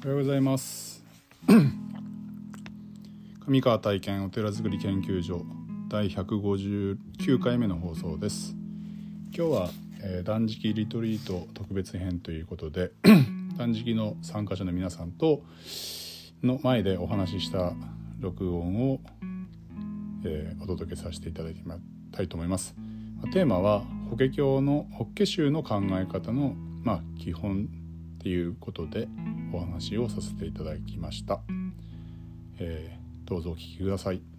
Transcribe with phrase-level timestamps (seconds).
[0.00, 1.04] おはようございます。
[3.48, 5.44] 上川体験お寺づくり研究所
[5.88, 8.54] 第159回目の放送です。
[9.36, 12.92] 今日は、えー、断食リトリート特別編ということで
[13.58, 15.42] 断食の参加者の皆さんと
[16.44, 17.74] の前でお話しした
[18.20, 19.00] 録音を、
[20.22, 21.60] えー、お届けさせていただき
[22.12, 22.76] たいと思います。
[23.32, 23.80] テーマは
[24.10, 26.54] 法華経の法華宗の考え方の
[26.84, 27.68] まあ基本
[28.18, 29.08] っていうことで
[29.52, 31.40] お話をさせていただきました、
[32.58, 34.37] えー、どうぞお聞きください。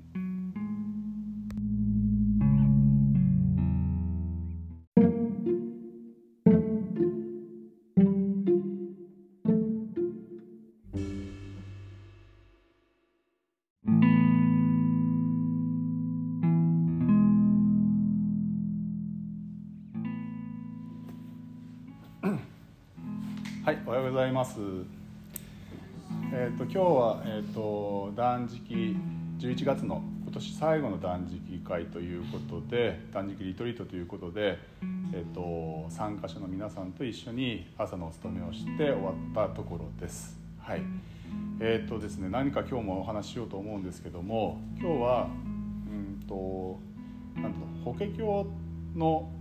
[24.19, 24.59] ざいます。
[26.33, 28.97] えっ、ー、と今日はえっ、ー、と断食
[29.39, 34.59] 11月の今年最後の断食会ということで断食リトリートということで
[35.13, 39.13] えっ、ー、と参加者の皆さんと一緒に朝のお勤めをして終わ
[39.45, 40.37] ったところです。
[40.59, 40.81] はい。
[41.61, 45.29] えっ、とですね何か今日もお話ししようと思うんですけども今日は
[45.87, 46.77] うんと
[47.41, 48.45] なんと法華経
[48.97, 49.31] の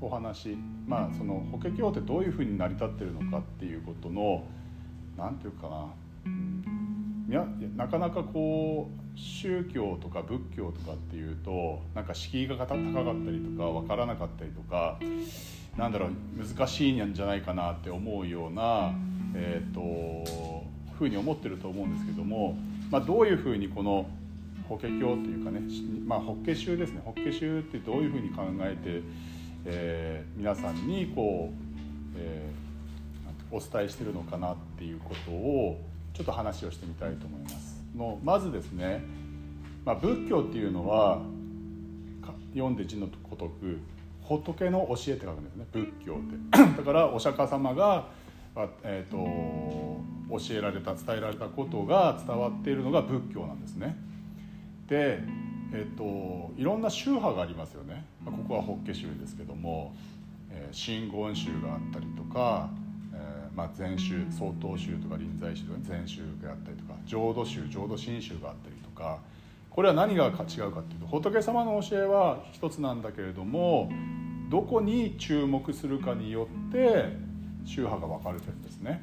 [0.00, 0.56] お話。
[0.86, 4.44] まあその法華経ってどういうふうに成り立ってるのかっていうことの
[5.16, 5.86] 何て言うかな、
[6.26, 14.98] うん、いやなかなかこう宗教とか仏教とかっていうとなんか敷居が高かったりとか分からなかったりとか
[15.76, 18.94] なんだろう難しいんじゃないかなって思うような、
[19.34, 20.64] えーと、
[20.98, 22.56] ふうに思ってると思うんですけども、
[22.90, 24.08] まあ、どういうふうにこの
[24.68, 25.60] 法華経っていうかね、
[26.06, 27.02] まあ、法華宗ですね。
[27.04, 29.02] 法華宗ってどういうふうに考えて
[29.68, 35.80] えー、皆さんにこう、えー、お伝えしてるのかなっていうことを
[36.14, 37.84] ちょっと話をしてみたいと思います。
[37.96, 39.02] のまずですね、
[39.84, 41.20] まあ、仏教っていうのは
[42.54, 43.78] 読んで字のごとく
[44.22, 46.76] 仏の教えって書くんですね仏教って。
[46.78, 48.06] だからお釈迦様が、
[48.84, 49.16] えーと、
[50.30, 53.96] と教えられた伝えられたことが伝わっているのが仏教なんですね。
[54.88, 55.20] で
[55.72, 59.94] えっと、いろんな宗派がありますよね、まあ、ここは法華宗ですけども、
[60.50, 62.70] えー、真言宗があったりとか、
[63.12, 69.18] えーまあ、禅宗曹洞宗とか臨済宗とか禅宗があったりとか浄土宗浄土真宗があったりとか
[69.70, 73.90] これは何が違うかっていうと仏様の教えは一つなんだけれども
[74.48, 77.10] どこに注目するかによって
[77.64, 79.02] 宗派が分かれてるんですね。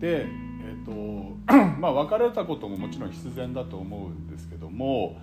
[0.00, 1.36] で、えーと
[1.78, 5.16] まあ、分かれたことももちろん必然だと思うんですけども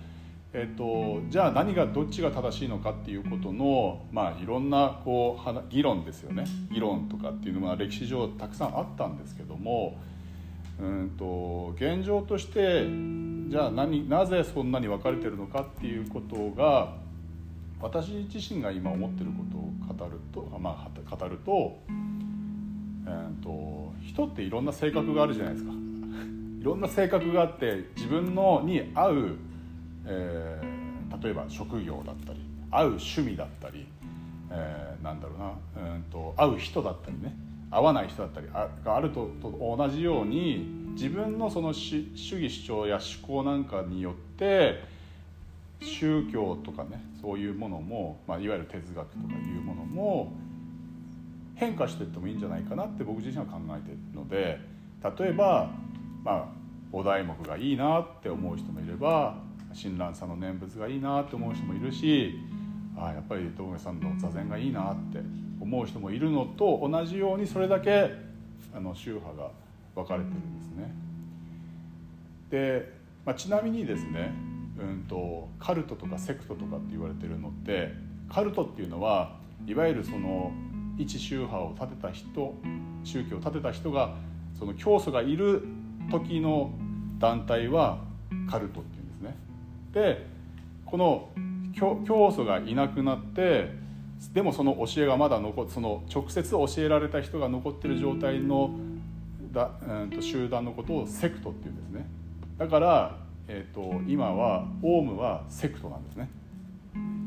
[0.56, 9.98] えっと、じゃあ何がどっちが正しいのかっていうことの、まあ、いろんなこう議論ですよね議論とかっていうのは歴史上たくさんあったんですけども
[10.80, 12.86] うんと現状として
[13.48, 16.94] じゃあ何なぜそんなに分かれてるのかっていうことが
[17.80, 21.76] 私自身が今思ってることを語ると,、まあ、語ると,、
[23.06, 25.72] えーと人っていろんな性格があるじゃないですか。
[26.60, 29.36] いろんな性格があって自分のに合う
[30.06, 33.86] えー、例えば職業だったり会う趣味だったり、
[34.50, 37.36] えー、なんだろうなうんと会う人だったりね
[37.70, 44.80] 会わない人だったりがあるとと同じように自分のその主義主張や思考なんかによって
[45.80, 50.32] 宗教とかねそういうものも、まあ、いわゆる哲学とかいうものも
[51.56, 54.58] 変化していってもいいんじゃないかなって僕自身は考えているので
[55.18, 55.70] 例えば、
[56.22, 56.44] まあ、
[56.92, 59.36] お題目がいいなって思う人もいれば
[59.74, 62.38] 親鸞さんの念仏がいいなって思う人もいるし
[62.96, 65.20] あやっぱり道明さんの座禅がいいなって
[65.60, 68.10] 思う人もいるのと同じようにそれだけ
[68.74, 69.50] あの宗派が
[69.94, 70.94] 分かれてるんですね。
[72.50, 72.92] で、
[73.24, 74.32] まあ、ちなみにですね、
[74.78, 77.92] うんと、カルトとかセクトとかって言われてるのって
[78.28, 79.36] カルトっていうのは
[79.66, 80.52] いわゆるその
[80.98, 82.54] 一宗派を立てた人
[83.02, 84.14] 宗教を立てた人が
[84.58, 85.66] その教祖がいる
[86.10, 86.70] 時の
[87.18, 87.98] 団体は
[88.48, 88.93] カルトって
[89.94, 90.26] で
[90.84, 91.30] この
[91.74, 93.72] 教祖がいなくなって
[94.32, 98.70] でもその教えがまだ残その直接教えられた人が残ってる状態の
[99.52, 102.06] だ、うん、と集団のことをセクトっていうんですね。
[102.58, 103.16] だから、
[103.48, 106.28] えーと、今はオウムはセクトなんですね。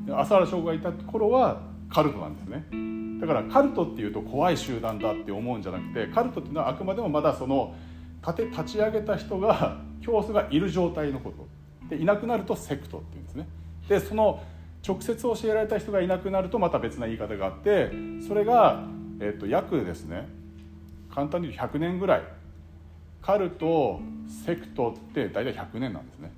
[0.10, 2.66] 浅原翔がいた頃はカルトなんですね。
[3.19, 7.74] だからカルトっていうと怖い集団だって思うんじゃなくてカルトっていうのはあくまでもまだその
[8.22, 11.48] 立て立ち上げた人が教祖がいる状態のこと。
[11.89, 13.48] でいなくなるとセクトっていうんですね。
[13.88, 14.44] でその
[14.88, 17.92] 直接教えられた人がいなくなるとまた別な言い方があって
[18.28, 18.84] それが、
[19.19, 20.28] えー、と約ですね。
[21.13, 22.24] 簡単に言うと100年ぐらい。
[23.22, 24.00] カルト
[24.45, 26.31] セクトって大体100年なんですね。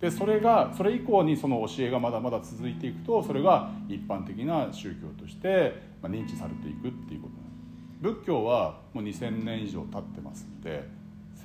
[0.00, 8.16] でそれがそれ以降にその教えがまだまだ続いていくとそれが一般的な宗教として認知されていくっていうことなんです。
[8.20, 10.86] 仏教はもう2000年以上経ってますんで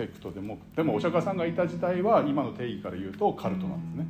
[0.01, 4.05] セクトでもでもお釈迦さんがいた時代は今の定義から言うとカルトなんですね。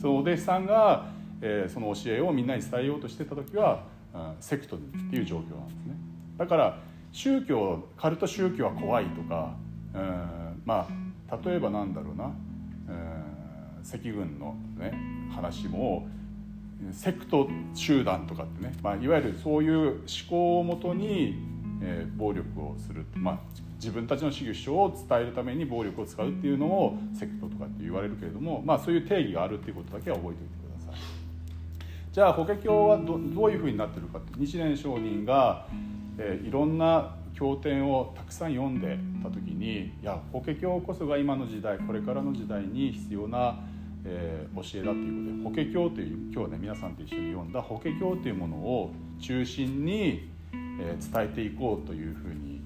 [0.00, 1.10] そのお弟子さんが、
[1.40, 3.82] えー、その教えをみんなに伝えようとしてた時は、
[4.14, 5.96] うん、セクトっていう状況なんですね。
[6.38, 6.78] だから
[7.10, 9.56] 宗教カルト宗教は怖いとか、
[9.94, 10.88] うん、ま
[11.28, 12.32] あ例えばなんだろうな、うん、
[13.82, 14.92] 赤軍のね
[15.34, 16.06] 話も
[16.92, 21.36] セクト集団とかってね、まあ、いわゆるそういう思考をもとに、
[21.82, 23.38] えー、暴力をする、まあ、
[23.74, 31.00] 自分たちの主義主張を伝えるために暴力を使うっていうのをセクトとかって言われるけれども、まあ、そういう定義があるっていうことだけは覚えておいてください。
[32.12, 35.66] じゃあ法華経はどどういうふうになってるかって日蓮上人が、
[36.18, 43.58] えー、いろんな経典をたくさん読んでた時にいや法華経こそが今の時代これからの時代に必要な
[44.04, 48.90] えー、教えだということで法華経という今日ね皆さんと一緒に読んだ法華経というものを
[49.20, 50.31] 中心に、
[50.82, 52.60] えー、伝えていこうというふうに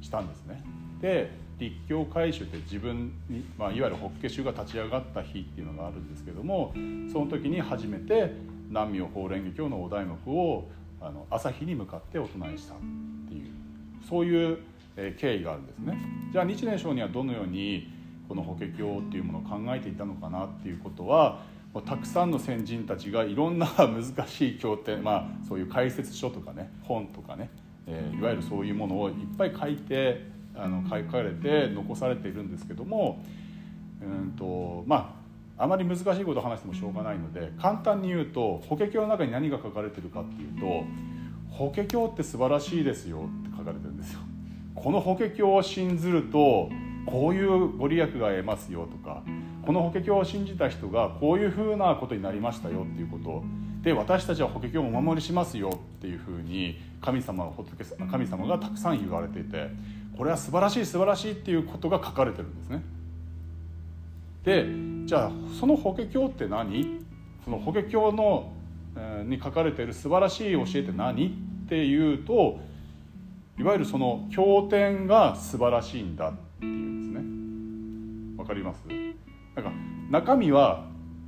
[0.00, 0.62] したんですね。
[1.00, 6.72] で立教改宗って自分に、まあ、いわゆる法華宗が立ち上がった日っていうのがあるんですけども
[7.12, 8.32] その時に初めて
[8.68, 10.64] 南無法蓮華経のお題目を
[11.00, 12.78] あの朝日に向かってお唱えしたっ
[13.28, 13.50] ていう
[14.08, 14.58] そういう
[15.16, 15.98] 経緯があるんですね。
[16.32, 17.92] じゃあ日蓮聖人はどのように
[18.28, 21.42] この法華経っていうものを考えていたのかなっていうことは
[21.82, 27.50] たくさんの先人たちがいろんな難しい経典、 まあ、そういう解説書とかね本とかね、
[27.86, 30.24] えー、いわゆるそういうものをいっぱい書いて
[30.54, 33.22] あの書かれて残されているんですけども
[34.00, 35.20] うんとま
[35.58, 40.84] ああまり難しいことを話してもしょうがないので簡単に言うと法華経の中に何が書かれてるかっていうと
[41.50, 44.20] 「法華経って素晴らしいですよ」って書かれてるんですよ。
[44.74, 46.68] この法華経を信ずると
[47.06, 49.22] こういうご利益が得ますよとか
[49.64, 53.42] この法華経を信じた人がこういうふうなことになりましたよっていうこと
[53.82, 59.68] で私たちは法華経をお守りしますよっていうふうに神様仏神様がたくさん言われていて
[60.16, 62.82] これは素晴らしい素晴らしいっていうことが書かれてるんですね。
[64.44, 64.66] で
[65.06, 67.00] じゃあその法華経って何？
[67.44, 68.52] その法華経の、
[68.96, 72.58] えー、に書かれている素晴らしい教えって何っていうと
[73.58, 78.42] いわゆるその経典が素晴らしいんだっていうんですね。
[78.42, 78.78] わかります？
[79.54, 79.72] なんか
[80.10, 80.86] 中身は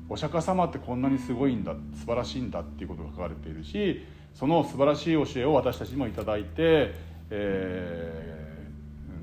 [0.08, 6.94] お釈迦様ってこんなにすごいんだ素晴らしいんだっていうことが書かれているしその素晴らしい教えを私たちにも頂いて、
[7.30, 8.46] え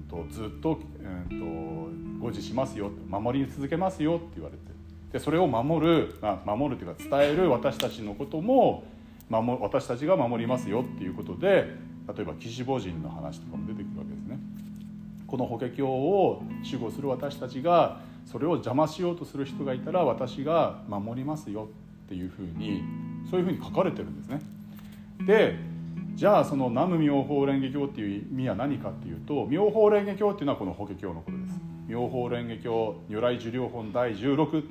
[0.10, 1.40] ーうんと、ずっと,、うん
[2.20, 4.64] と、と護持しますよ守り続けますよって言われて
[5.12, 8.84] でそれを守る、まあ、守るというか伝える私たちのことも
[9.30, 11.76] 守私たちが守りますよっていうことで
[12.08, 14.38] 例えば岸母神の話とかも出てくるわけですね。
[15.26, 21.70] この法華経を守護する私たちがそれを邪魔しようとする人がいたら私が守りますよ
[22.06, 22.84] っていうふうに
[23.30, 24.42] そういうふうに書かれてるんですね。
[25.25, 25.56] で
[26.16, 31.60] じゃあその南無妙法蓮華経っていう意味は何かっていうと妙法蓮華経っていうのはこの法華経のことです。
[31.88, 34.64] 妙法蓮華経如来寿量本第16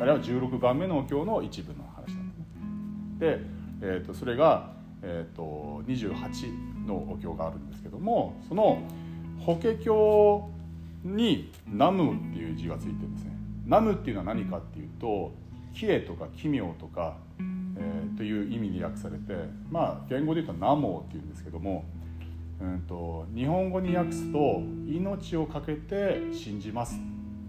[0.00, 2.58] あるいは16番目のお経の一部の話なんですね。
[3.18, 3.40] で、
[3.82, 4.70] えー、とそれが、
[5.02, 8.82] えー、と28のお経があるんですけどもその
[9.40, 10.50] 「法華経
[11.04, 13.32] に「ナム」っていう字がついてるんですね。
[13.66, 15.32] ナムっていうのは何かっていうと
[15.74, 19.34] 「奇麗」とか「奇妙」とか、えー、という意味に訳されて
[19.70, 21.84] まあ言語で言うと「ナモっていうんですけども、
[22.60, 27.00] うんと、日本語に訳すと「命を懸けて信じます」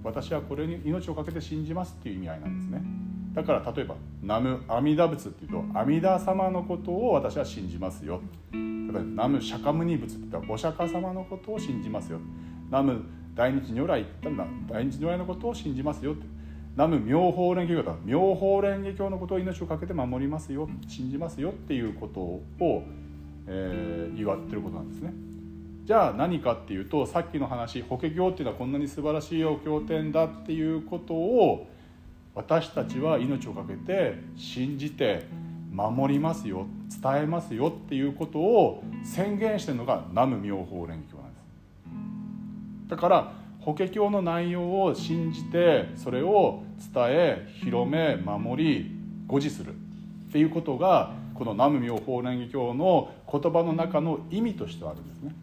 [0.04, 3.10] 私はこれに命を懸けて信じますっていう意味合いなんですね。
[3.34, 12.20] だから例えば「ナム阿弥陀仏」っていうと阿弥陀様のことを私は信じますよ例えば南無釈迦牟尼仏って言ったらお釈迦様のことを信じますよ
[12.68, 13.06] 南無
[13.40, 16.12] 大日如来って言ったら大日如来のことを信じますよ。
[16.12, 16.26] って
[16.76, 17.96] 南無妙法蓮華経だ。
[18.04, 20.70] 妙法蓮華経のことを命を懸けて守りますよ。
[20.90, 22.84] 信じますよっていうことを、
[23.48, 25.14] えー、言われてることなんですね。
[25.86, 31.70] じゃあ何かっていうとさっきの話法華経っていうのはこんなに素晴らしいお経典だっていうことを
[32.36, 35.26] 私たちは命を懸けて信じて
[35.72, 36.68] 守りますよ。
[37.02, 41.29] 伝えますよっていうことを宣言してるのが南無妙法蓮華経なんです。
[42.90, 43.32] だから
[43.62, 48.92] 法華経の内容を信じてそれを伝え広め守り
[49.28, 49.74] 護持する。
[50.30, 55.34] っていうことがこの南無妙法蓮華経の言葉の中の意味としてはあるんですね。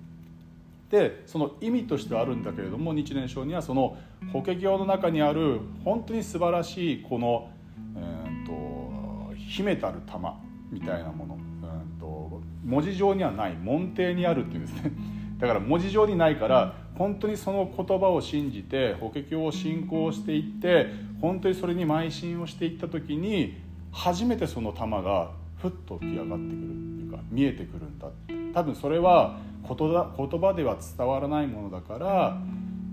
[0.91, 3.97] でその意味としてはあるんだけれども日蓮聖にはその
[4.33, 7.50] 法華経の中にある本当に素晴らしいこの、
[7.97, 14.93] えーと、秘めたる玉みたいなもの、うんと、文字上にはない門底にあるっていうんですね。
[15.38, 20.88] だから文字上にないから本当にその言葉を信じて法華経を信仰していって
[21.21, 23.55] 本当にそれに邁進をしていった時に
[23.93, 28.09] 初めてその玉がふっと浮き上がってくるっていうか見えてくるんだ
[28.55, 32.38] 多分それは言葉では伝わらないものだから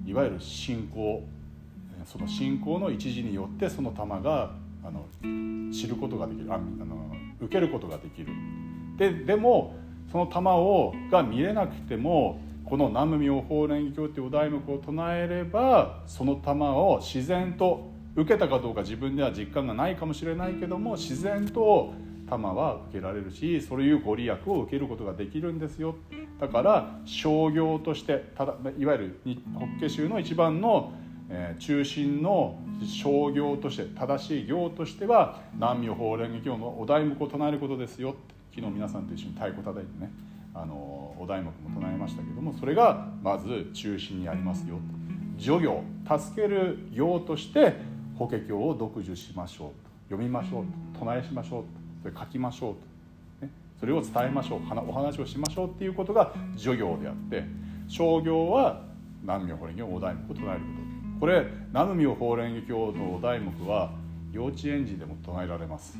[0.06, 1.24] いわゆる信仰
[2.06, 4.52] その信仰の一時によってその玉が
[4.84, 5.06] あの
[5.72, 6.64] 知ることができるあの
[7.40, 8.28] 受けることができる。
[8.98, 9.76] ででも
[10.12, 12.40] その玉をが見れなくても
[12.74, 21.94] この南無妙法蓮華経っていうお題目を唱えればその玉を自然と受けたかどうか自分では実感がないかもしれないけども自然と
[22.28, 25.94] 玉は受けられるしそういうご利益を受けることができるんですよ。
[26.40, 29.20] だから商業としてただいわゆる
[29.54, 30.94] 法華宗の一番の
[31.30, 38.16] え、中心の商業として正しい行としては南無法蓮華経のお題目を唱えることですよ
[38.54, 40.33] 昨日皆さんと一緒に太鼓叩いてね。
[40.54, 44.80] あのお題目も唱えましたけどもそれがまず中心にありますよ。
[45.38, 45.84] 助業。
[46.06, 47.76] 助ける行として
[48.18, 49.70] 法華経を読受しましょう。
[50.10, 50.66] 読みましょう。
[51.00, 51.64] 唱えしましょう。
[52.04, 52.76] それ書きましょ
[53.42, 54.62] う、ね、それを伝えましょう。
[54.88, 55.70] お話をしましょう。
[55.70, 57.46] っていうことが助業であって
[57.88, 58.82] 商業は
[59.22, 60.66] 南無法蓮華経お題目を唱えるこ
[61.20, 61.20] と。
[61.22, 63.92] これ南無妙法蓮華経のお題目は
[64.32, 65.98] 幼稚園児でも唱えられます。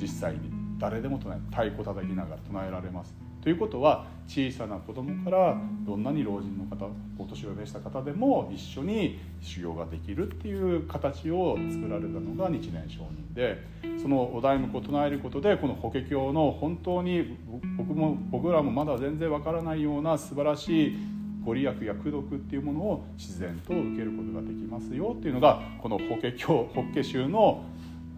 [0.00, 0.64] 実際に。
[0.76, 3.14] 誰でも唱え太鼓叩きながら唱えられます。
[3.44, 5.54] ということは小さな子供から
[5.86, 13.62] どんなに老人の方お年を召した方でも一緒に修行ができるっていう形を作られたのが日蓮上人で
[14.00, 17.36] そのお題目を唱えることでこの法華経の本当に
[17.76, 20.96] 僕も僕らもまだ全然わからないような素晴らしい
[21.44, 27.62] ご利益や功徳っていうものを自然と受けることができますよっていうのがこの法華経法華宗の、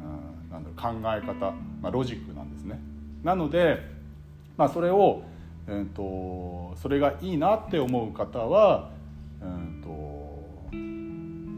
[0.00, 1.50] うん、なんだろう考え方、
[1.82, 2.78] まあ、ロジックなんですね。
[3.24, 3.95] なので、
[4.56, 5.22] まあ、それを、
[5.66, 8.90] えーと、それがいいなって思う方は、
[9.40, 9.88] えーと、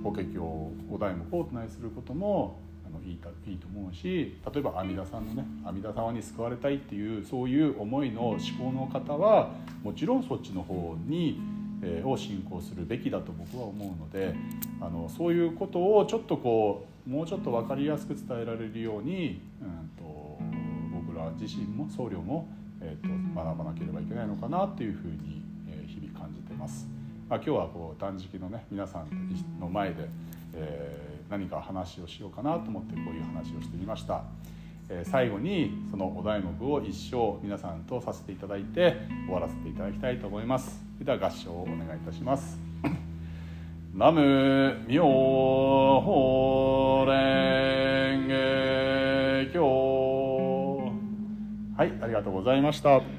[0.02, 0.38] 法華経
[0.90, 9.50] お題目をお唱えすることもあのいいいいと思うし例えば阿弥陀さんのね阿弥陀様に救われたいっていうそういう思いの思考の方は
[9.82, 11.38] もちろんそっちの方に
[12.04, 14.34] を信仰するべきだと僕は思うので
[14.80, 20.38] あのそういうことをちょっとこうもうちょっと分かりやすく伝えられるように、うんと、
[21.06, 22.46] 僕ら自身も僧侶も、
[23.34, 26.86] 学ばなければいけないのかなっていうふうに、え、日々感じてます。
[27.28, 30.08] まあ、今日はこう断食のね皆さんの前で、
[30.54, 34.24] えー、何か話をしようかなと思ってこういう話をしてみました。
[34.90, 42.58] え最後にそのお題目を一生皆さんとさせていただいて終わらせていただきたいと思いますそれでは合唱をお願いいたします
[43.94, 49.62] ナム妙法蓮華経
[51.76, 53.17] はいありがとうございました